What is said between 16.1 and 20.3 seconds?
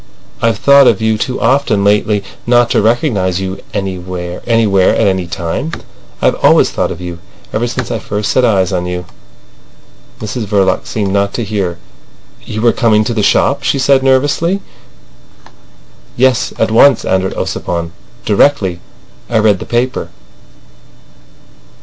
"Yes; at once," answered Ossipon. "Directly I read the paper."